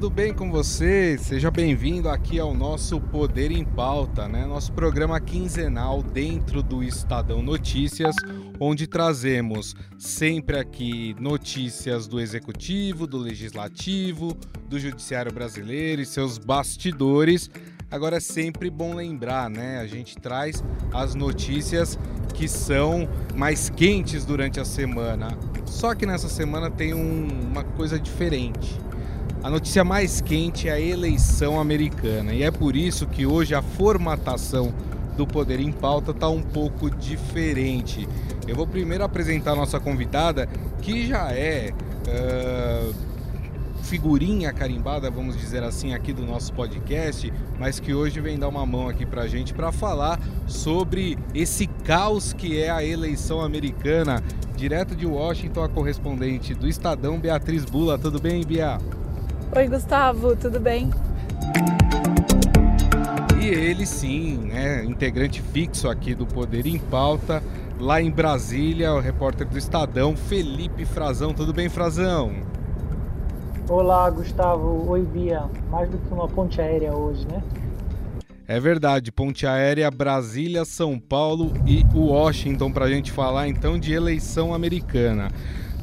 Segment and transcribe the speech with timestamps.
[0.00, 1.18] tudo bem com você?
[1.18, 4.46] Seja bem-vindo aqui ao nosso Poder em Pauta, né?
[4.46, 8.14] Nosso programa quinzenal dentro do Estadão Notícias,
[8.60, 14.36] onde trazemos sempre aqui notícias do executivo, do legislativo,
[14.68, 17.50] do judiciário brasileiro e seus bastidores.
[17.90, 19.80] Agora é sempre bom lembrar, né?
[19.80, 20.62] A gente traz
[20.94, 21.98] as notícias
[22.34, 25.36] que são mais quentes durante a semana.
[25.66, 28.78] Só que nessa semana tem um, uma coisa diferente
[29.42, 33.62] a notícia mais quente é a eleição americana e é por isso que hoje a
[33.62, 34.72] formatação
[35.16, 38.08] do Poder em Pauta está um pouco diferente.
[38.46, 40.48] Eu vou primeiro apresentar a nossa convidada,
[40.80, 42.94] que já é uh,
[43.82, 48.64] figurinha carimbada, vamos dizer assim, aqui do nosso podcast, mas que hoje vem dar uma
[48.64, 54.22] mão aqui para gente para falar sobre esse caos que é a eleição americana.
[54.56, 57.96] Direto de Washington, a correspondente do Estadão, Beatriz Bula.
[57.96, 58.78] Tudo bem, Bia?
[59.56, 60.90] Oi, Gustavo, tudo bem?
[63.40, 67.42] E ele sim, né, integrante fixo aqui do Poder em Pauta,
[67.80, 71.32] lá em Brasília, o repórter do Estadão, Felipe Frazão.
[71.32, 72.32] Tudo bem, Frazão?
[73.68, 74.86] Olá, Gustavo.
[74.90, 75.44] Oi, Bia.
[75.70, 77.42] Mais do que uma ponte aérea hoje, né?
[78.46, 83.92] É verdade, ponte aérea Brasília, São Paulo e Washington para a gente falar então de
[83.92, 85.30] eleição americana.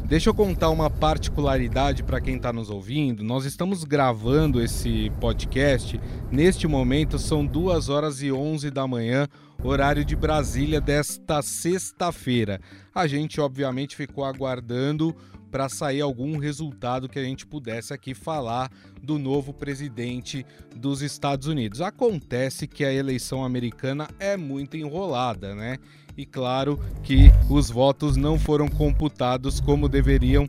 [0.08, 3.24] Deixa eu contar uma particularidade para quem está nos ouvindo.
[3.24, 6.00] Nós estamos gravando esse podcast.
[6.32, 9.28] Neste momento são 2 horas e 11 da manhã,
[9.64, 12.62] horário de Brasília desta sexta-feira.
[12.94, 15.16] A gente, obviamente, ficou aguardando
[15.50, 18.70] para sair algum resultado que a gente pudesse aqui falar
[19.02, 20.46] do novo presidente
[20.76, 21.82] dos Estados Unidos.
[21.82, 25.80] Acontece que a eleição americana é muito enrolada, né?
[26.18, 30.48] E claro que os votos não foram computados como deveriam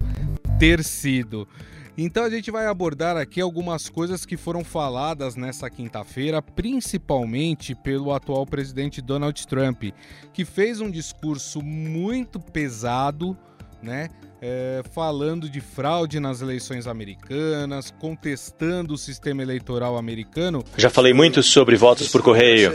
[0.59, 1.47] ter sido.
[1.99, 8.13] Então a gente vai abordar aqui algumas coisas que foram faladas nessa quinta-feira, principalmente pelo
[8.13, 9.85] atual presidente Donald Trump,
[10.35, 13.37] que fez um discurso muito pesado,
[13.83, 14.11] né?
[14.41, 20.65] É, falando de fraude nas eleições americanas, contestando o sistema eleitoral americano.
[20.77, 22.75] Já falei muito sobre votos por correio.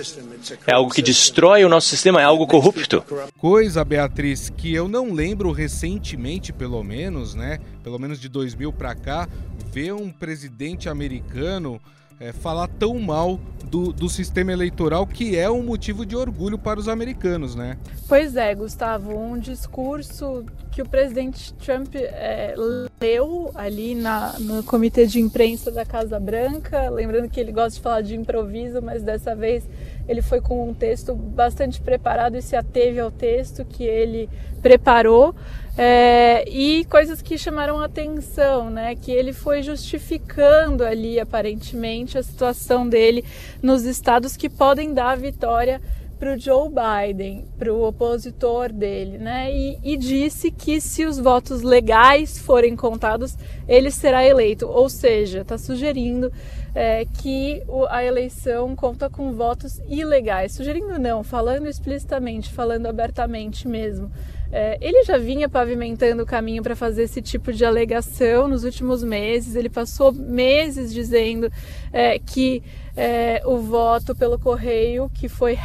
[0.65, 3.03] É algo que destrói o nosso sistema, é algo corrupto.
[3.37, 7.59] Coisa, Beatriz, que eu não lembro recentemente, pelo menos, né?
[7.83, 9.27] Pelo menos de 2000 para cá,
[9.71, 11.81] ver um presidente americano
[12.21, 16.79] é, falar tão mal do, do sistema eleitoral, que é um motivo de orgulho para
[16.79, 17.77] os americanos, né?
[18.07, 22.53] Pois é, Gustavo, um discurso que o presidente Trump é,
[23.01, 27.81] leu ali na, no comitê de imprensa da Casa Branca, lembrando que ele gosta de
[27.81, 29.67] falar de improviso, mas dessa vez
[30.07, 34.29] ele foi com um texto bastante preparado e se ateve ao texto que ele
[34.61, 35.33] preparou.
[35.77, 38.95] É, e coisas que chamaram atenção, né?
[38.95, 43.23] Que ele foi justificando ali, aparentemente, a situação dele
[43.61, 45.81] nos estados que podem dar a vitória
[46.21, 49.51] para o Joe Biden, para o opositor dele, né?
[49.51, 53.35] E, e, disse que se os votos legais forem contados,
[53.67, 54.67] ele será eleito.
[54.67, 56.31] Ou seja, está sugerindo
[56.75, 60.51] é, que o, a eleição conta com votos ilegais.
[60.51, 64.11] Sugerindo não, falando explicitamente, falando abertamente mesmo.
[64.51, 69.01] É, ele já vinha pavimentando o caminho para fazer esse tipo de alegação nos últimos
[69.01, 69.55] meses.
[69.55, 71.49] Ele passou meses dizendo
[71.93, 72.61] é, que
[72.95, 75.57] é, o voto pelo correio, que foi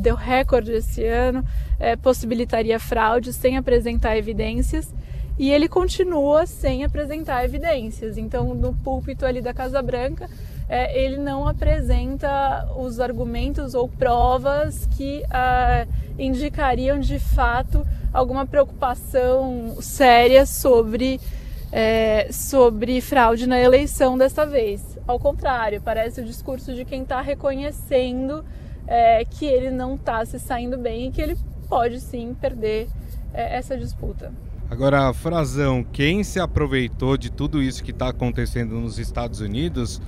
[0.00, 1.44] deu recorde esse ano,
[1.80, 4.94] é, possibilitaria fraude sem apresentar evidências.
[5.36, 8.18] E ele continua sem apresentar evidências.
[8.18, 10.28] Então, no púlpito ali da Casa Branca,
[10.68, 15.86] é, ele não apresenta os argumentos ou provas que ah,
[16.18, 21.20] indicariam de fato alguma preocupação séria sobre,
[21.72, 24.98] é, sobre fraude na eleição desta vez.
[25.06, 28.44] Ao contrário, parece o discurso de quem está reconhecendo
[28.86, 31.36] é, que ele não está se saindo bem e que ele
[31.68, 32.88] pode sim perder
[33.32, 34.32] é, essa disputa.
[34.70, 39.98] Agora, Frazão, quem se aproveitou de tudo isso que está acontecendo nos Estados Unidos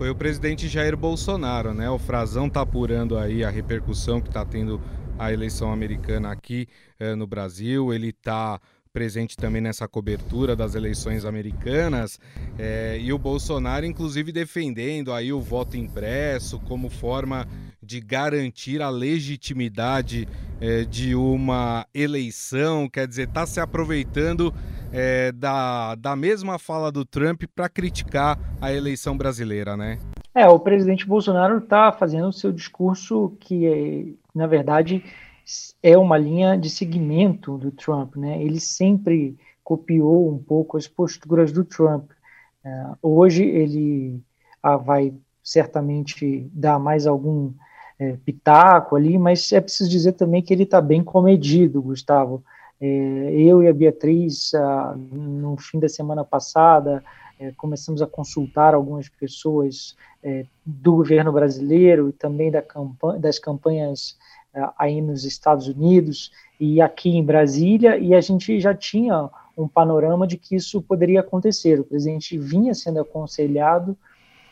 [0.00, 1.90] foi o presidente Jair Bolsonaro, né?
[1.90, 4.80] O Frazão está apurando aí a repercussão que está tendo
[5.18, 6.66] a eleição americana aqui
[6.98, 7.92] eh, no Brasil.
[7.92, 8.58] Ele está
[8.92, 12.18] presente também nessa cobertura das eleições americanas
[12.58, 17.46] eh, e o Bolsonaro, inclusive, defendendo aí o voto impresso como forma
[17.82, 20.28] de garantir a legitimidade
[20.60, 24.52] é, de uma eleição, quer dizer, está se aproveitando
[24.92, 29.98] é, da, da mesma fala do Trump para criticar a eleição brasileira, né?
[30.34, 35.02] É, o presidente Bolsonaro está fazendo o seu discurso que, na verdade,
[35.82, 38.42] é uma linha de seguimento do Trump, né?
[38.42, 42.10] Ele sempre copiou um pouco as posturas do Trump.
[42.64, 44.20] É, hoje ele
[44.62, 47.52] ah, vai certamente dar mais algum
[47.98, 52.42] é, pitaco ali, mas é preciso dizer também que ele está bem comedido, Gustavo.
[52.80, 57.04] É, eu e a Beatriz, ah, no fim da semana passada,
[57.38, 63.38] é, começamos a consultar algumas pessoas é, do governo brasileiro e também da campanha, das
[63.38, 64.16] campanhas
[64.76, 70.26] aí nos Estados Unidos e aqui em Brasília, e a gente já tinha um panorama
[70.26, 71.80] de que isso poderia acontecer.
[71.80, 73.96] O presidente vinha sendo aconselhado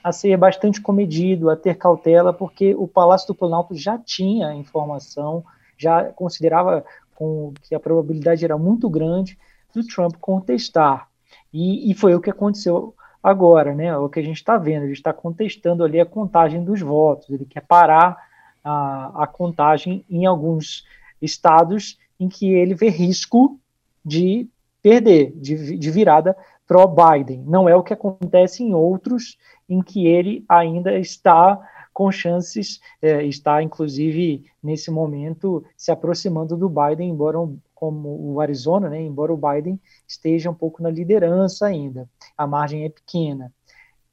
[0.02, 5.44] a ser bastante comedido, a ter cautela, porque o Palácio do Planalto já tinha informação,
[5.76, 6.84] já considerava
[7.14, 9.38] com, que a probabilidade era muito grande
[9.74, 11.08] do Trump contestar.
[11.52, 13.96] E, e foi o que aconteceu agora, né?
[13.96, 17.44] O que a gente está vendo, ele está contestando ali a contagem dos votos, ele
[17.44, 18.27] quer parar
[18.68, 20.84] a, a contagem em alguns
[21.22, 23.58] estados em que ele vê risco
[24.04, 24.48] de
[24.82, 26.36] perder, de, de virada
[26.66, 27.42] pró-Biden.
[27.46, 29.38] Não é o que acontece em outros
[29.68, 31.58] em que ele ainda está
[31.92, 37.38] com chances, é, está inclusive nesse momento se aproximando do Biden, embora
[37.74, 42.84] como o Arizona, né, embora o Biden esteja um pouco na liderança ainda, a margem
[42.84, 43.52] é pequena.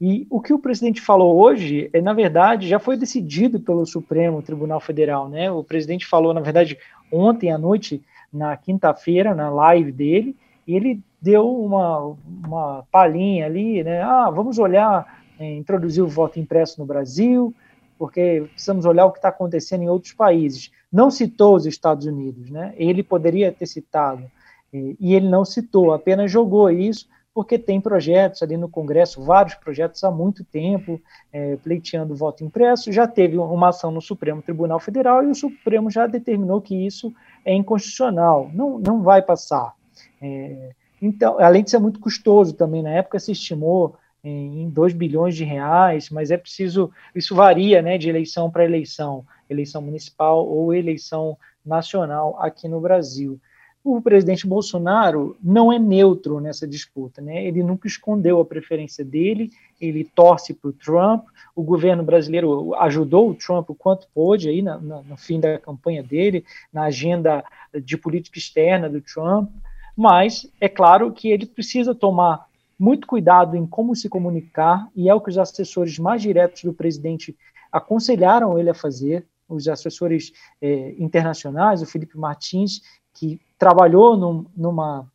[0.00, 4.42] E o que o presidente falou hoje, é, na verdade, já foi decidido pelo Supremo
[4.42, 5.28] Tribunal Federal.
[5.28, 5.50] Né?
[5.50, 6.78] O presidente falou, na verdade,
[7.10, 8.02] ontem à noite,
[8.32, 12.14] na quinta-feira, na live dele, e ele deu uma,
[12.44, 14.02] uma palhinha ali, né?
[14.02, 17.54] Ah, vamos olhar, é, introduzir o voto impresso no Brasil,
[17.98, 20.70] porque precisamos olhar o que está acontecendo em outros países.
[20.92, 22.74] Não citou os Estados Unidos, né?
[22.76, 24.24] Ele poderia ter citado,
[24.72, 30.02] e ele não citou, apenas jogou isso, porque tem projetos ali no Congresso, vários projetos
[30.02, 30.98] há muito tempo,
[31.30, 32.90] é, pleiteando voto impresso.
[32.90, 37.12] Já teve uma ação no Supremo Tribunal Federal e o Supremo já determinou que isso
[37.44, 39.74] é inconstitucional, não, não vai passar.
[40.18, 40.70] É,
[41.02, 45.44] então, além de ser muito custoso também, na época se estimou em 2 bilhões de
[45.44, 51.36] reais, mas é preciso, isso varia né, de eleição para eleição, eleição municipal ou eleição
[51.62, 53.38] nacional aqui no Brasil.
[53.88, 57.46] O presidente Bolsonaro não é neutro nessa disputa, né?
[57.46, 61.24] ele nunca escondeu a preferência dele, ele torce para o Trump,
[61.54, 65.56] o governo brasileiro ajudou o Trump o quanto pôde aí na, na, no fim da
[65.60, 67.44] campanha dele, na agenda
[67.80, 69.52] de política externa do Trump,
[69.96, 72.44] mas é claro que ele precisa tomar
[72.76, 76.74] muito cuidado em como se comunicar, e é o que os assessores mais diretos do
[76.74, 77.36] presidente
[77.70, 82.80] aconselharam ele a fazer, os assessores eh, internacionais, o Felipe Martins,
[83.16, 85.06] que trabalhou num, numa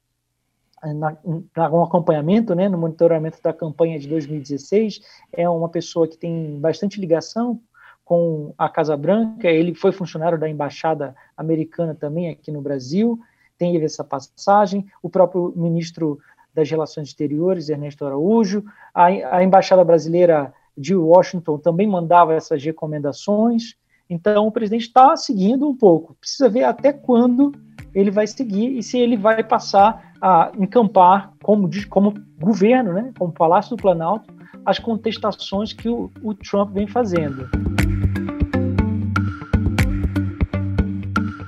[0.83, 1.15] na,
[1.69, 4.99] um acompanhamento, né, no monitoramento da campanha de 2016,
[5.31, 7.61] é uma pessoa que tem bastante ligação
[8.03, 13.19] com a Casa Branca, ele foi funcionário da embaixada americana também aqui no Brasil,
[13.57, 16.19] teve essa passagem, o próprio ministro
[16.53, 23.75] das Relações Exteriores, Ernesto Araújo, a, a Embaixada Brasileira de Washington também mandava essas recomendações.
[24.09, 26.15] Então, o presidente está seguindo um pouco.
[26.19, 27.53] Precisa ver até quando
[27.93, 33.31] ele vai seguir e se ele vai passar a encampar como, como governo, né, como
[33.31, 34.33] Palácio do Planalto,
[34.65, 37.49] as contestações que o, o Trump vem fazendo.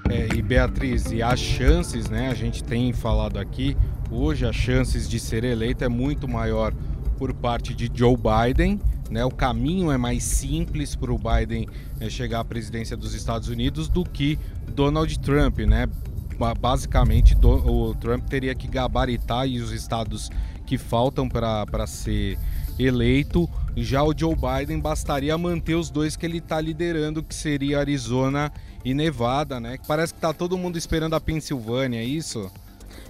[0.10, 3.78] É, e Beatriz, e as chances, né, a gente tem falado aqui,
[4.10, 6.74] hoje as chances de ser eleito é muito maior
[7.18, 9.24] por parte de Joe Biden, né?
[9.24, 11.68] O caminho é mais simples para o Biden
[12.00, 14.40] é, chegar à presidência dos Estados Unidos do que
[14.74, 15.88] Donald Trump, né?
[16.60, 20.30] Basicamente, do, o Trump teria que gabaritar e os estados
[20.66, 22.38] que faltam para ser
[22.80, 23.50] eleito.
[23.76, 28.52] Já o Joe Biden bastaria manter os dois que ele está liderando, que seria Arizona
[28.86, 29.78] e Nevada, né?
[29.88, 32.52] Parece que está todo mundo esperando a Pensilvânia, é isso?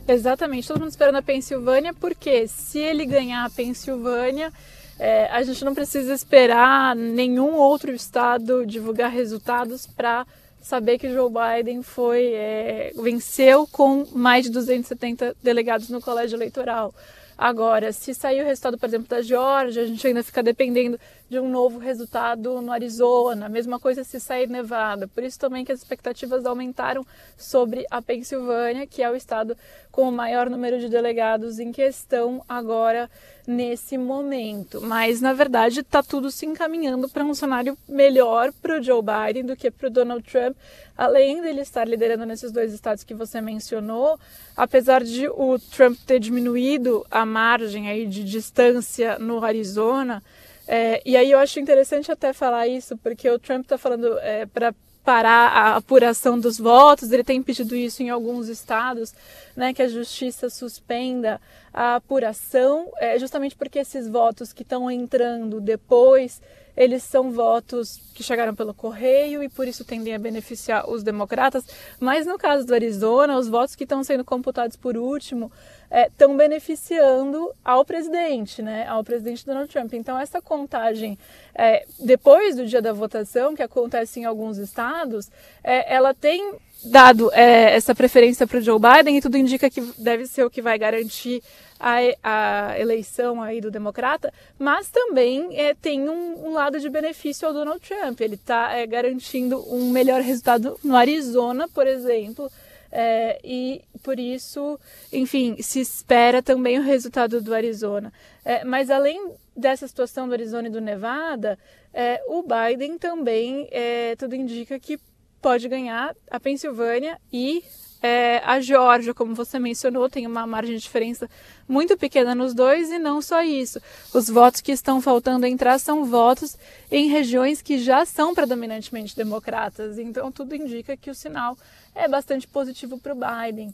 [0.07, 4.51] Exatamente, todo mundo esperando a Pensilvânia, porque se ele ganhar a Pensilvânia,
[4.99, 10.25] é, a gente não precisa esperar nenhum outro estado divulgar resultados para
[10.63, 16.93] saber que Joe Biden foi é, venceu com mais de 270 delegados no colégio eleitoral.
[17.38, 21.00] Agora, se sair o resultado, por exemplo, da Geórgia, a gente ainda fica dependendo
[21.33, 25.07] de um novo resultado no Arizona, mesma coisa se sair Nevada.
[25.07, 27.03] Por isso também que as expectativas aumentaram
[27.35, 29.57] sobre a Pensilvânia, que é o estado
[29.91, 33.09] com o maior número de delegados em questão agora
[33.47, 34.79] nesse momento.
[34.81, 39.45] Mas na verdade está tudo se encaminhando para um cenário melhor para o Joe Biden
[39.45, 40.55] do que para o Donald Trump,
[40.95, 44.19] além dele estar liderando nesses dois estados que você mencionou,
[44.55, 50.21] apesar de o Trump ter diminuído a margem aí de distância no Arizona.
[50.67, 54.46] É, e aí eu acho interessante até falar isso, porque o Trump está falando é,
[54.46, 59.13] para parar a apuração dos votos, ele tem pedido isso em alguns estados,
[59.53, 61.41] né, que a justiça suspenda
[61.74, 66.41] a apuração, é, justamente porque esses votos que estão entrando depois
[66.75, 71.65] eles são votos que chegaram pelo correio e por isso tendem a beneficiar os democratas.
[72.00, 75.51] Mas no caso do Arizona, os votos que estão sendo computados por último
[75.93, 79.93] estão é, beneficiando ao presidente, né, ao presidente Donald Trump.
[79.93, 81.17] Então essa contagem
[81.53, 85.29] é, depois do dia da votação, que acontece em alguns estados,
[85.63, 89.81] é, ela tem dado é, essa preferência para o Joe Biden e tudo indica que
[89.97, 91.41] deve ser o que vai garantir
[91.79, 97.47] a, a eleição aí do democrata, mas também é, tem um, um, lado de benefício
[97.47, 98.19] ao Donald Trump.
[98.21, 102.50] Ele está é, garantindo um melhor resultado no Arizona, por exemplo,
[102.95, 104.79] é, e por isso,
[105.12, 108.13] enfim, se espera também o resultado do Arizona.
[108.45, 111.57] É, mas além dessa situação do Arizona e do Nevada,
[111.91, 115.00] é, o Biden também, é, tudo indica que
[115.41, 117.63] pode ganhar a Pensilvânia e
[118.03, 121.27] é, a Geórgia, como você mencionou, tem uma margem de diferença
[121.67, 123.79] muito pequena nos dois, e não só isso.
[124.13, 126.57] Os votos que estão faltando entrar são votos
[126.91, 129.97] em regiões que já são predominantemente democratas.
[129.97, 131.57] Então, tudo indica que o sinal
[131.95, 133.73] é bastante positivo para o Biden.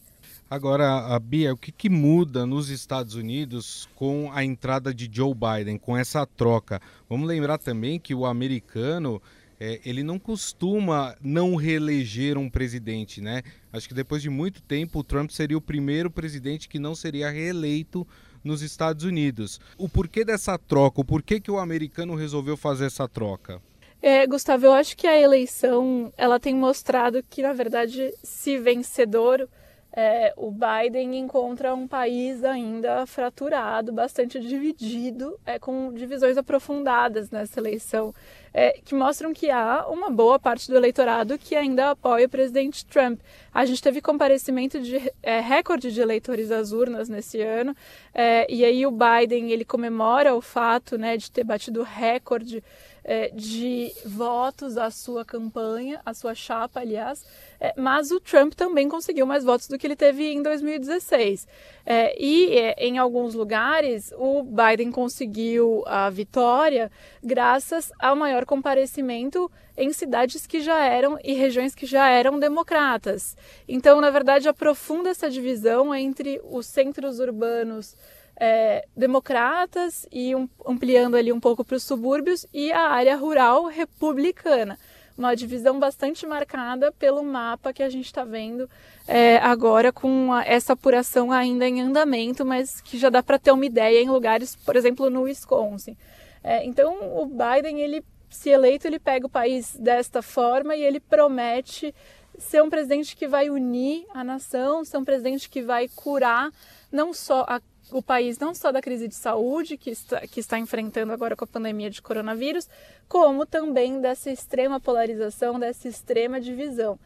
[0.50, 5.34] Agora, a Bia, o que, que, muda nos Estados Unidos com a entrada de Joe
[5.34, 6.82] Biden, com essa troca?
[7.08, 9.22] Vamos lembrar também que o americano
[9.60, 13.44] é, ele não costuma não reeleger um presidente, né?
[13.72, 17.30] Acho que depois de muito tempo o Trump seria o primeiro presidente que não seria
[17.30, 18.08] reeleito
[18.44, 19.60] nos Estados Unidos.
[19.78, 21.02] O porquê dessa troca?
[21.02, 23.62] O porquê que o americano resolveu fazer essa troca?
[24.02, 29.48] É, Gustavo, eu acho que a eleição ela tem mostrado que, na verdade, se vencedor,
[29.92, 37.60] é, o Biden encontra um país ainda fraturado, bastante dividido, é, com divisões aprofundadas nessa
[37.60, 38.14] eleição
[38.54, 42.86] é, que mostram que há uma boa parte do eleitorado que ainda apoia o presidente
[42.86, 43.20] Trump.
[43.54, 47.76] A gente teve comparecimento de é, recorde de eleitores às urnas nesse ano,
[48.14, 52.64] é, e aí o Biden ele comemora o fato né, de ter batido recorde
[53.10, 57.26] é, de votos à sua campanha, à sua chapa, aliás,
[57.60, 61.48] é, mas o Trump também conseguiu mais votos do que ele teve em 2016.
[61.84, 66.92] É, e é, em alguns lugares o Biden conseguiu a vitória
[67.24, 73.36] graças ao maior comparecimento em cidades que já eram e regiões que já eram democratas.
[73.68, 77.96] Então, na verdade, aprofunda essa divisão entre os centros urbanos
[78.40, 83.66] é, democratas e um, ampliando ali um pouco para os subúrbios e a área rural
[83.66, 84.80] republicana.
[85.18, 88.70] Uma divisão bastante marcada pelo mapa que a gente está vendo
[89.06, 93.52] é, agora com a, essa apuração ainda em andamento, mas que já dá para ter
[93.52, 95.98] uma ideia em lugares, por exemplo, no Wisconsin.
[96.42, 101.02] É, então, o Biden, ele, se eleito, ele pega o país desta forma e ele
[101.02, 101.94] promete
[102.38, 106.50] ser um presidente que vai unir a nação, ser um presidente que vai curar
[106.90, 107.60] não só a
[107.92, 111.44] o país não só da crise de saúde que está, que está enfrentando agora com
[111.44, 112.70] a pandemia de coronavírus,
[113.08, 117.00] como também dessa extrema polarização, dessa extrema divisão.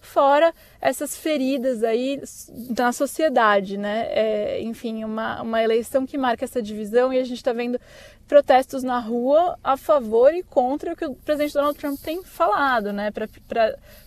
[0.00, 2.22] Fora essas feridas aí
[2.76, 4.06] na sociedade, né?
[4.08, 7.78] É, enfim, uma, uma eleição que marca essa divisão e a gente está vendo
[8.26, 12.92] protestos na rua a favor e contra o que o presidente Donald Trump tem falado,
[12.92, 13.10] né?
[13.10, 13.28] Para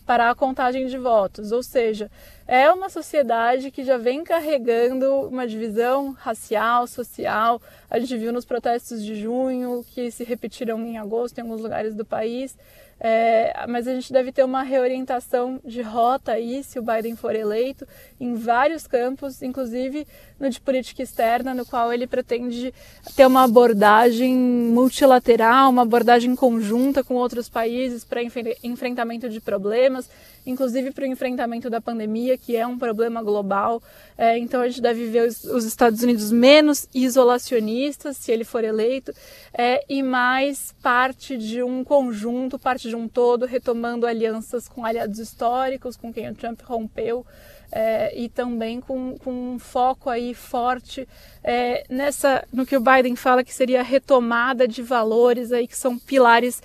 [0.05, 1.51] parar a contagem de votos.
[1.51, 2.09] Ou seja,
[2.47, 7.61] é uma sociedade que já vem carregando uma divisão racial, social.
[7.89, 11.95] A gente viu nos protestos de junho, que se repetiram em agosto em alguns lugares
[11.95, 12.57] do país.
[13.05, 17.35] É, mas a gente deve ter uma reorientação de rota aí, se o Biden for
[17.35, 17.85] eleito,
[18.17, 20.07] em vários campos, inclusive
[20.39, 22.73] no de política externa, no qual ele pretende
[23.13, 28.21] ter uma abordagem multilateral, uma abordagem conjunta com outros países para
[28.63, 30.09] enfrentamento de problemas,
[30.45, 33.81] inclusive para o enfrentamento da pandemia, que é um problema global.
[34.17, 38.63] É, então a gente deve ver os, os, Estados Unidos menos isolacionistas, se ele for
[38.63, 39.13] eleito,
[39.53, 45.19] é, e mais parte de um conjunto, parte de um todo, retomando alianças com aliados
[45.19, 47.25] históricos, com quem o Trump rompeu
[47.73, 51.07] é, e também com, com, um foco aí forte
[51.43, 55.75] é, nessa no que o Biden fala que seria a retomada de valores aí que
[55.75, 56.61] são pilares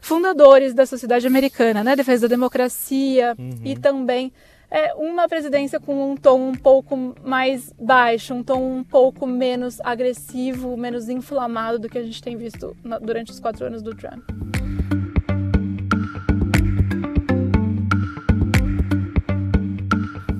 [0.00, 1.96] fundadores da sociedade americana, né?
[1.96, 3.60] Defesa da democracia uhum.
[3.64, 4.32] e também
[4.70, 9.80] é, uma presidência com um tom um pouco mais baixo, um tom um pouco menos
[9.80, 13.94] agressivo, menos inflamado do que a gente tem visto na, durante os quatro anos do
[13.94, 14.22] Trump.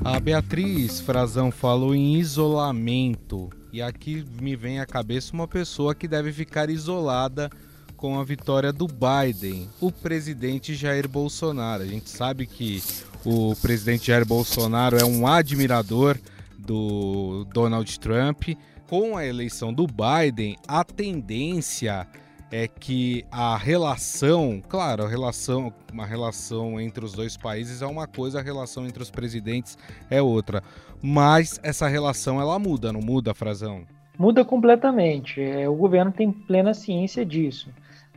[0.05, 6.09] A Beatriz Frazão falou em isolamento e aqui me vem à cabeça uma pessoa que
[6.09, 7.51] deve ficar isolada
[7.99, 11.83] com a vitória do Biden, o presidente Jair Bolsonaro.
[11.83, 12.81] A gente sabe que
[13.25, 16.17] o presidente Jair Bolsonaro é um admirador
[16.57, 18.51] do Donald Trump.
[18.89, 22.07] Com a eleição do Biden, a tendência
[22.53, 28.07] é que a relação, claro, a relação, uma relação entre os dois países é uma
[28.07, 29.77] coisa, a relação entre os presidentes
[30.09, 30.63] é outra.
[31.03, 33.83] Mas essa relação ela muda, não muda, Frazão?
[34.17, 35.43] Muda completamente.
[35.43, 37.69] É, o governo tem plena ciência disso.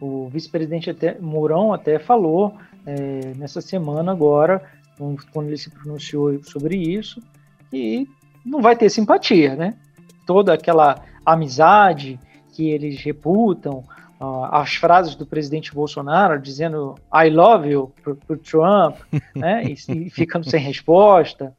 [0.02, 4.62] O vice-presidente até Mourão até falou é, nessa semana agora,
[5.32, 7.22] quando ele se pronunciou sobre isso,
[7.70, 8.08] que
[8.46, 9.76] não vai ter simpatia, né?
[10.26, 12.20] Toda aquela amizade
[12.52, 13.84] que eles reputam,
[14.22, 18.98] uh, as frases do presidente Bolsonaro dizendo I love you para o Trump,
[19.36, 21.54] né, e, e, ficando sem resposta,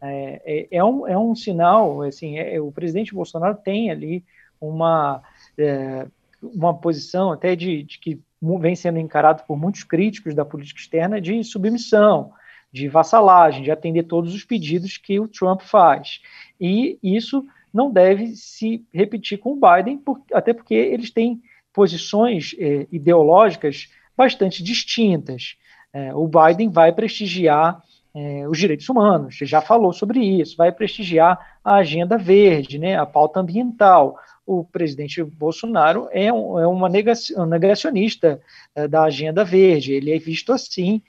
[0.00, 4.24] é, é, é, um, é um sinal, assim, é, o presidente Bolsonaro tem ali
[4.60, 5.22] uma,
[5.56, 6.06] é,
[6.42, 8.20] uma posição até de, de que
[8.60, 12.32] vem sendo encarado por muitos críticos da política externa de submissão,
[12.72, 16.20] de vassalagem, de atender todos os pedidos que o Trump faz.
[16.60, 21.40] E isso não deve se repetir com o Biden, por, até porque eles têm
[21.72, 25.56] posições eh, ideológicas bastante distintas.
[25.92, 27.82] Eh, o Biden vai prestigiar
[28.14, 33.06] eh, os direitos humanos, já falou sobre isso, vai prestigiar a agenda verde, né, a
[33.06, 34.18] pauta ambiental.
[34.50, 38.40] O presidente Bolsonaro é, um, é uma negacionista
[38.88, 41.02] da agenda verde, ele é visto assim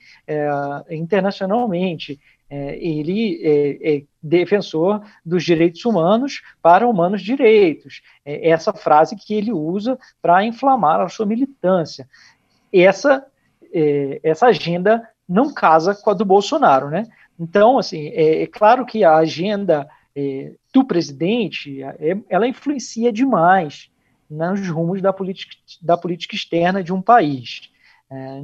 [0.90, 2.20] internacionalmente.
[2.52, 8.02] É, ele é, é, defensor dos direitos humanos para humanos direitos.
[8.24, 12.08] É essa frase que ele usa para inflamar a sua militância.
[12.72, 13.24] Essa,
[13.72, 17.06] é, essa agenda não casa com a do Bolsonaro, né?
[17.38, 21.80] Então, assim, é, é claro que a agenda é, do presidente,
[22.28, 23.90] ela influencia demais
[24.28, 27.70] nos rumos da política, da política externa de um país.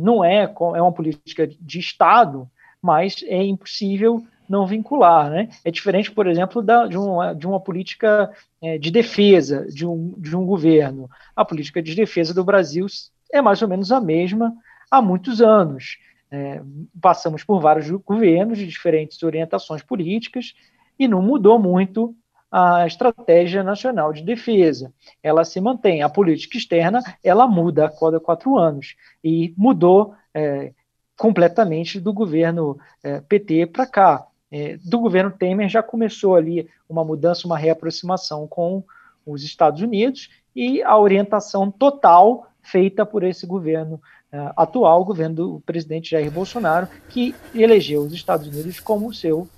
[0.01, 2.51] não é, é uma política de Estado,
[2.83, 5.31] mas é impossível não vincular.
[5.31, 5.49] Né?
[5.65, 10.15] É diferente, por exemplo, da, de, uma, de uma política é, de defesa de um,
[10.19, 11.11] de um governo.
[11.35, 12.87] A política de defesa do Brasil
[13.33, 14.55] é mais ou menos a mesma
[14.91, 15.99] há muitos anos.
[16.31, 16.61] É,
[17.01, 20.55] passamos por vários governos de diferentes orientações políticas
[20.99, 22.15] e não mudou muito
[22.51, 24.93] a estratégia nacional de defesa.
[25.23, 26.03] Ela se mantém.
[26.03, 30.73] A política externa ela muda a cada quatro anos e mudou é,
[31.17, 34.27] completamente do governo é, PT para cá.
[34.51, 38.85] É, do governo Temer já começou ali uma mudança, uma reaproximação com
[39.27, 44.01] os Estados Unidos e a orientação total feita por esse governo
[44.33, 49.49] uh, atual, o governo do presidente Jair Bolsonaro, que elegeu os Estados Unidos como seu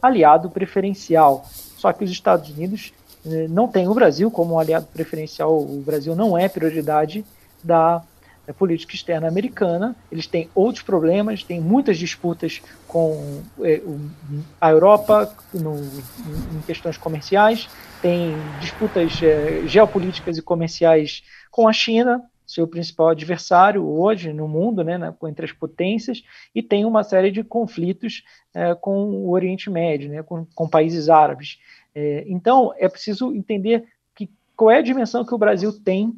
[0.00, 1.44] aliado preferencial.
[1.76, 2.92] Só que os Estados Unidos
[3.24, 7.24] uh, não têm o Brasil como um aliado preferencial, o Brasil não é prioridade
[7.62, 8.02] da
[8.58, 9.94] política externa americana.
[10.10, 13.80] Eles têm outros problemas, têm muitas disputas com é,
[14.60, 17.68] a Europa no, em questões comerciais,
[18.02, 24.82] tem disputas é, geopolíticas e comerciais com a China, seu principal adversário hoje no mundo,
[24.82, 29.70] né, na, entre as potências, e tem uma série de conflitos é, com o Oriente
[29.70, 31.58] Médio, né, com, com países árabes.
[31.94, 33.86] É, então, é preciso entender
[34.16, 36.12] que, qual é a dimensão que o Brasil tem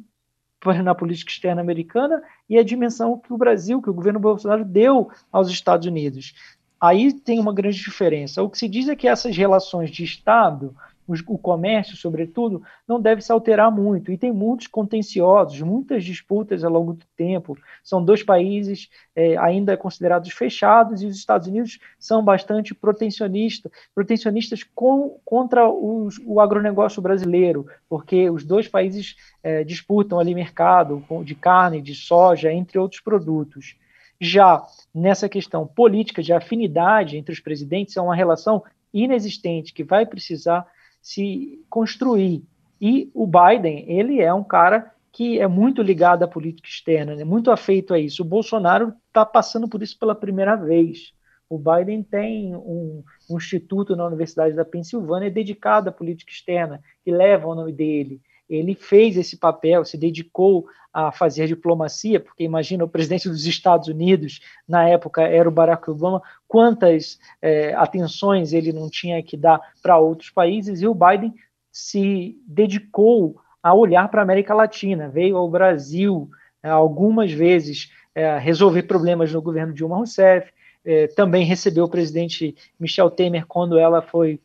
[0.81, 5.11] na política externa americana e a dimensão que o Brasil, que o governo Bolsonaro deu
[5.31, 6.33] aos Estados Unidos.
[6.79, 8.41] Aí tem uma grande diferença.
[8.41, 10.73] O que se diz é que essas relações de Estado
[11.07, 14.11] o comércio, sobretudo, não deve se alterar muito.
[14.11, 17.57] E tem muitos contenciosos, muitas disputas ao longo do tempo.
[17.83, 24.63] São dois países é, ainda considerados fechados e os Estados Unidos são bastante protecionistas, protecionistas
[24.63, 31.35] com, contra os, o agronegócio brasileiro, porque os dois países é, disputam ali mercado de
[31.35, 33.75] carne, de soja, entre outros produtos.
[34.19, 38.63] Já nessa questão política de afinidade entre os presidentes, é uma relação
[38.93, 40.65] inexistente que vai precisar
[41.03, 42.43] se construir.
[42.81, 47.23] E o Biden, ele é um cara que é muito ligado à política externa, né,
[47.23, 48.23] muito afeito a isso.
[48.23, 51.13] O Bolsonaro está passando por isso pela primeira vez.
[51.47, 57.11] O Biden tem um, um instituto na Universidade da Pensilvânia dedicado à política externa, que
[57.11, 58.21] leva o nome dele.
[58.55, 63.87] Ele fez esse papel, se dedicou a fazer diplomacia, porque imagina o presidente dos Estados
[63.87, 69.59] Unidos, na época era o Barack Obama, quantas é, atenções ele não tinha que dar
[69.81, 71.33] para outros países, e o Biden
[71.71, 76.29] se dedicou a olhar para a América Latina, veio ao Brasil
[76.61, 80.51] é, algumas vezes é, resolver problemas no governo Dilma Rousseff,
[80.85, 84.39] é, também recebeu o presidente Michel Temer quando ela foi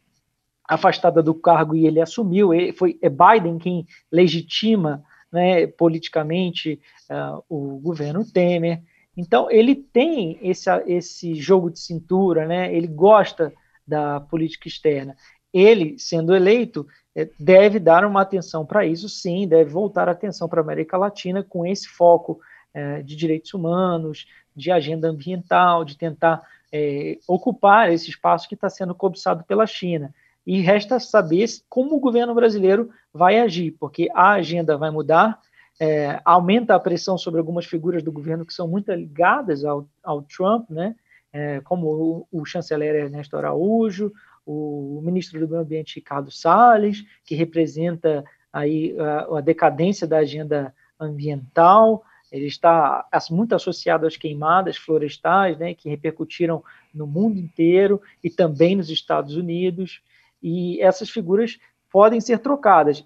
[0.68, 2.52] afastada do cargo e ele assumiu.
[2.52, 5.02] Ele foi é Biden quem legitima
[5.32, 8.82] né, politicamente uh, o governo Temer.
[9.16, 12.72] Então ele tem esse, esse jogo de cintura, né?
[12.72, 13.52] Ele gosta
[13.86, 15.16] da política externa.
[15.52, 20.48] Ele, sendo eleito, é, deve dar uma atenção para isso, sim, deve voltar a atenção
[20.48, 22.38] para a América Latina com esse foco
[22.72, 28.68] é, de direitos humanos, de agenda ambiental, de tentar é, ocupar esse espaço que está
[28.68, 30.14] sendo cobiçado pela China.
[30.48, 35.38] E resta saber como o governo brasileiro vai agir, porque a agenda vai mudar,
[35.78, 40.22] é, aumenta a pressão sobre algumas figuras do governo que são muito ligadas ao, ao
[40.22, 40.96] Trump, né?
[41.30, 41.86] É, como
[42.32, 44.10] o, o, chanceler Ernesto Araújo,
[44.46, 50.16] o, o, ministro do Meio Ambiente Ricardo Salles, que representa aí a, a decadência da
[50.16, 58.00] agenda ambiental, ele está muito associado às queimadas florestais, né, que repercutiram no mundo inteiro
[58.24, 60.00] e também nos Estados Unidos,
[60.42, 61.58] e essas figuras
[61.90, 63.04] podem ser trocadas.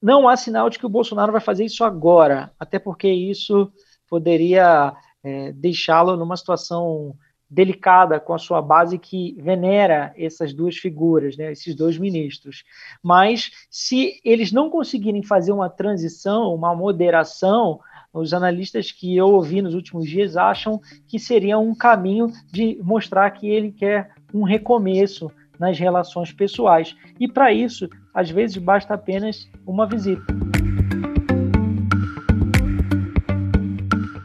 [0.00, 3.72] Não há sinal de que o Bolsonaro vai fazer isso agora, até porque isso
[4.08, 7.16] poderia é, deixá-lo numa situação
[7.48, 12.64] delicada com a sua base que venera essas duas figuras, né, esses dois ministros.
[13.02, 17.80] Mas se eles não conseguirem fazer uma transição, uma moderação,
[18.12, 23.30] os analistas que eu ouvi nos últimos dias acham que seria um caminho de mostrar
[23.30, 26.94] que ele quer um recomeço nas relações pessoais.
[27.18, 30.24] E para isso, às vezes, basta apenas uma visita.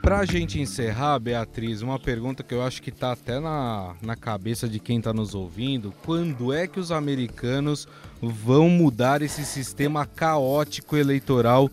[0.01, 4.15] Para a gente encerrar, Beatriz, uma pergunta que eu acho que está até na, na
[4.15, 7.87] cabeça de quem está nos ouvindo: quando é que os americanos
[8.21, 11.69] vão mudar esse sistema caótico eleitoral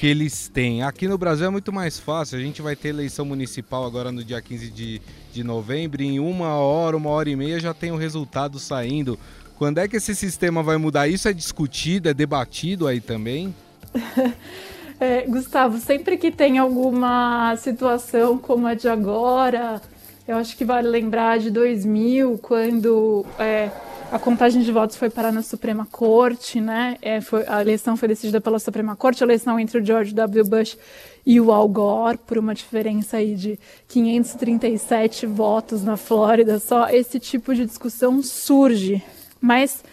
[0.00, 0.82] que eles têm.
[0.82, 2.38] Aqui no Brasil é muito mais fácil.
[2.38, 6.02] A gente vai ter eleição municipal agora no dia 15 de, de novembro.
[6.02, 9.18] Em uma hora, uma hora e meia já tem o resultado saindo.
[9.58, 11.06] Quando é que esse sistema vai mudar?
[11.06, 13.54] Isso é discutido, é debatido aí também?
[14.98, 19.82] é, Gustavo, sempre que tem alguma situação como a de agora,
[20.26, 23.26] eu acho que vale lembrar de 2000, quando.
[23.38, 23.68] É,
[24.10, 26.96] a contagem de votos foi parar na Suprema Corte, né?
[27.00, 30.44] É, foi, a eleição foi decidida pela Suprema Corte, a eleição entre o George W.
[30.44, 30.76] Bush
[31.24, 36.58] e o Al Gore, por uma diferença aí de 537 votos na Flórida.
[36.58, 39.00] Só esse tipo de discussão surge.
[39.40, 39.84] Mas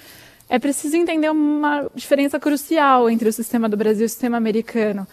[0.49, 5.07] é preciso entender uma diferença crucial entre o sistema do Brasil e o sistema americano.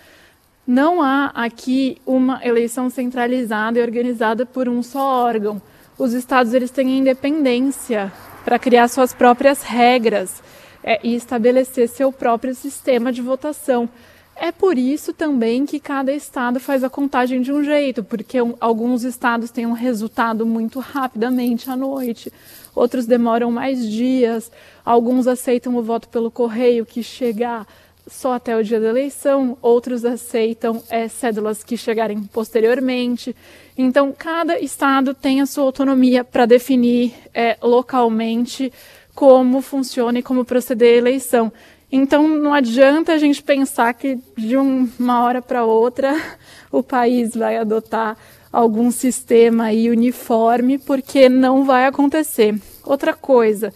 [0.66, 5.60] Não há aqui uma eleição centralizada e organizada por um só órgão.
[5.98, 8.10] Os estados eles têm independência
[8.44, 10.42] para criar suas próprias regras
[10.82, 13.88] é, e estabelecer seu próprio sistema de votação.
[14.36, 18.54] É por isso também que cada estado faz a contagem de um jeito, porque um,
[18.60, 22.32] alguns estados têm um resultado muito rapidamente à noite,
[22.74, 24.50] outros demoram mais dias,
[24.84, 27.64] alguns aceitam o voto pelo correio que chega
[28.06, 33.34] só até o dia da eleição, outros aceitam é, cédulas que chegarem posteriormente.
[33.76, 38.72] Então, cada estado tem a sua autonomia para definir é, localmente
[39.14, 41.52] como funciona e como proceder a eleição.
[41.90, 46.20] Então, não adianta a gente pensar que de uma hora para outra
[46.70, 48.16] o país vai adotar
[48.52, 52.54] algum sistema uniforme, porque não vai acontecer.
[52.84, 53.72] Outra coisa,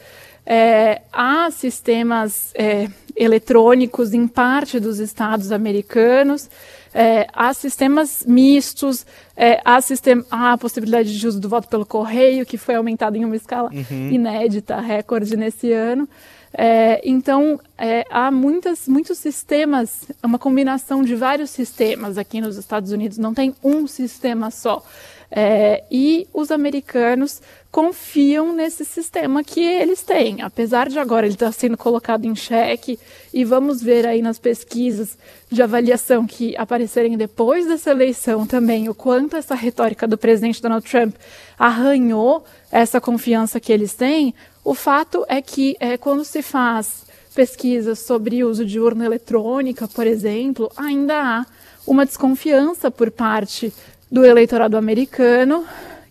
[0.51, 6.49] é, há sistemas é, eletrônicos em parte dos estados americanos,
[6.95, 9.05] é, há sistemas mistos,
[9.37, 13.15] é, há, sistema, há a possibilidade de uso do voto pelo correio, que foi aumentado
[13.15, 14.11] em uma escala uhum.
[14.11, 16.09] inédita, recorde nesse ano.
[16.55, 22.91] É, então, é, há muitas, muitos sistemas, uma combinação de vários sistemas aqui nos Estados
[22.91, 24.83] Unidos, não tem um sistema só.
[25.31, 31.53] É, e os americanos confiam nesse sistema que eles têm, apesar de agora ele estar
[31.53, 32.99] sendo colocado em xeque,
[33.33, 35.19] e vamos ver aí nas pesquisas
[35.51, 40.89] de avaliação que aparecerem depois dessa eleição também o quanto essa retórica do presidente Donald
[40.89, 41.15] Trump
[41.59, 44.35] arranhou essa confiança que eles têm.
[44.65, 50.07] O fato é que é, quando se faz pesquisas sobre uso de urna eletrônica, por
[50.07, 51.47] exemplo, ainda há
[51.87, 53.73] uma desconfiança por parte
[54.11, 55.65] do eleitorado americano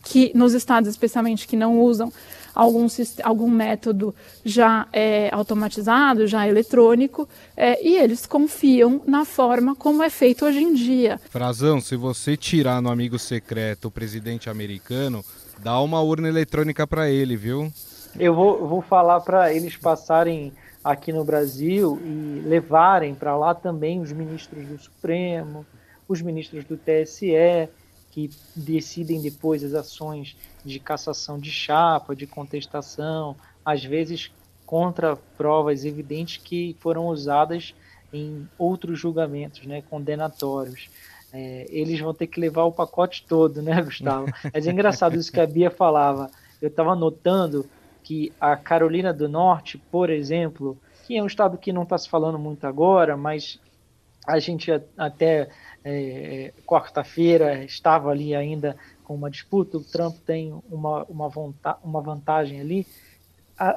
[0.04, 2.12] que nos estados especialmente que não usam
[2.58, 2.88] algum,
[3.24, 10.10] algum método já é, automatizado, já eletrônico, é, e eles confiam na forma como é
[10.10, 11.20] feito hoje em dia.
[11.30, 15.24] Frazão, se você tirar no amigo secreto o presidente americano,
[15.60, 17.72] dá uma urna eletrônica para ele, viu?
[18.20, 20.52] Eu vou, vou falar para eles passarem
[20.84, 25.64] aqui no Brasil e levarem para lá também os ministros do Supremo,
[26.08, 27.70] os ministros do TSE,
[28.18, 34.32] que decidem depois as ações de cassação de chapa, de contestação, às vezes
[34.66, 37.76] contra provas evidentes que foram usadas
[38.12, 40.90] em outros julgamentos, né, condenatórios.
[41.32, 44.26] É, eles vão ter que levar o pacote todo, né, Gustavo?
[44.52, 46.32] Mas é engraçado isso que a Bia falava.
[46.60, 47.70] Eu estava notando
[48.02, 50.76] que a Carolina do Norte, por exemplo,
[51.06, 53.60] que é um estado que não está se falando muito agora, mas
[54.26, 55.50] a gente até
[55.90, 61.32] é, quarta-feira estava ali ainda com uma disputa, o Trump tem uma, uma,
[61.82, 62.86] uma vantagem ali,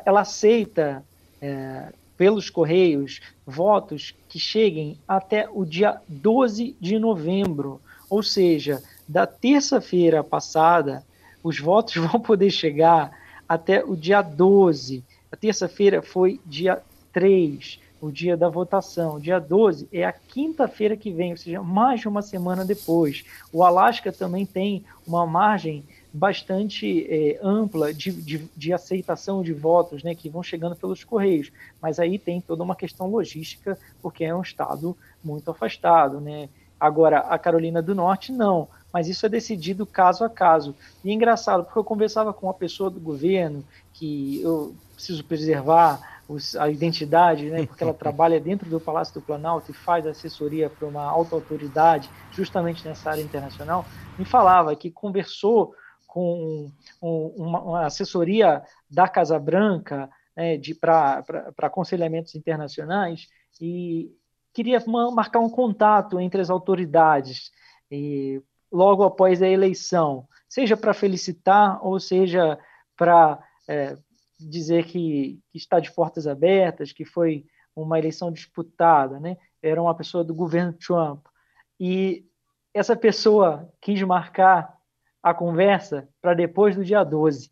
[0.04, 1.04] ela aceita
[1.40, 9.24] é, pelos Correios votos que cheguem até o dia 12 de novembro, ou seja, da
[9.24, 11.04] terça-feira passada,
[11.44, 13.12] os votos vão poder chegar
[13.48, 15.04] até o dia 12.
[15.30, 19.20] A terça-feira foi dia 3 o dia da votação.
[19.20, 23.24] Dia 12 é a quinta-feira que vem, ou seja, mais de uma semana depois.
[23.52, 30.02] O Alasca também tem uma margem bastante é, ampla de, de, de, aceitação de votos,
[30.02, 31.52] né, que vão chegando pelos correios.
[31.80, 36.48] Mas aí tem toda uma questão logística, porque é um estado muito afastado, né?
[36.78, 38.66] Agora, a Carolina do Norte, não.
[38.92, 40.74] Mas isso é decidido caso a caso.
[41.04, 45.98] E é engraçado, porque eu conversava com uma pessoa do governo que eu preciso preservar
[46.58, 50.86] a identidade, né, porque ela trabalha dentro do Palácio do Planalto e faz assessoria para
[50.86, 53.84] uma alta autoridade, justamente nessa área internacional,
[54.18, 55.74] me falava que conversou
[56.06, 61.24] com uma, uma assessoria da Casa Branca né, para
[61.62, 63.28] aconselhamentos internacionais
[63.60, 64.10] e
[64.52, 64.82] queria
[65.12, 67.52] marcar um contato entre as autoridades
[67.90, 72.58] e, logo após a eleição, seja para felicitar ou seja
[72.96, 73.96] para é,
[74.48, 79.36] dizer que, que, está de portas abertas, que foi uma eleição disputada, né?
[79.62, 81.24] Era uma pessoa do governo Trump.
[81.78, 82.24] E
[82.74, 84.76] essa pessoa quis marcar
[85.22, 87.50] a conversa para depois do dia 12.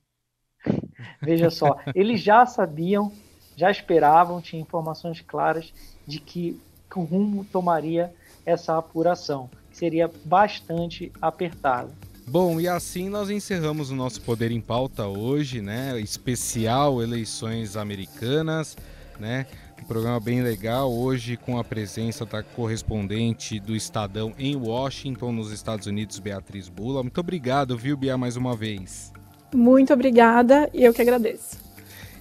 [1.22, 3.12] Veja só, eles já sabiam,
[3.56, 5.72] já esperavam, tinham informações claras
[6.06, 6.60] de que
[6.94, 8.12] o rumo tomaria
[8.44, 11.92] essa apuração, que seria bastante apertada.
[12.28, 15.98] Bom, e assim nós encerramos o nosso Poder em Pauta hoje, né?
[15.98, 18.76] Especial eleições americanas,
[19.18, 19.46] né?
[19.82, 25.50] Um programa bem legal hoje com a presença da correspondente do Estadão em Washington, nos
[25.52, 27.02] Estados Unidos, Beatriz Bula.
[27.02, 29.10] Muito obrigado, viu, Bia, mais uma vez.
[29.54, 31.67] Muito obrigada e eu que agradeço.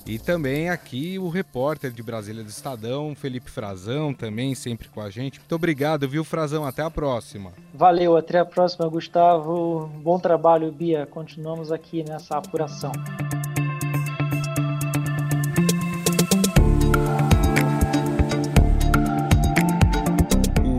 [0.08, 5.10] E também aqui o repórter de Brasília do Estadão, Felipe Frazão, também sempre com a
[5.10, 5.40] gente.
[5.40, 6.66] Muito obrigado, viu, Frazão?
[6.66, 7.52] Até a próxima.
[7.74, 9.92] Valeu, até a próxima, Gustavo.
[10.02, 11.06] Bom trabalho, Bia.
[11.06, 12.92] Continuamos aqui nessa apuração.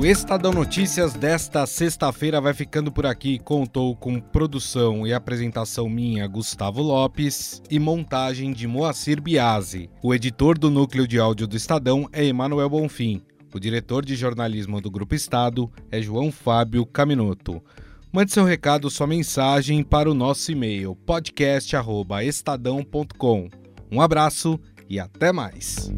[0.08, 3.38] Estadão Notícias desta sexta-feira vai ficando por aqui.
[3.38, 9.90] Contou com produção e apresentação minha, Gustavo Lopes, e montagem de Moacir Biasi.
[10.02, 13.20] O editor do núcleo de áudio do Estadão é Emanuel Bonfim.
[13.52, 17.62] O diretor de jornalismo do Grupo Estado é João Fábio Caminoto.
[18.10, 23.50] Mande seu recado, sua mensagem para o nosso e-mail podcast@estadão.com.
[23.92, 25.92] Um abraço e até mais.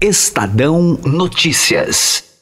[0.00, 2.35] Estadão Notícias.